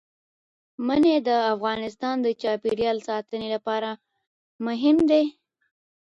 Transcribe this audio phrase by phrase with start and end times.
[0.85, 3.89] منی د افغانستان د چاپیریال ساتنې لپاره
[4.65, 5.23] مهم دي.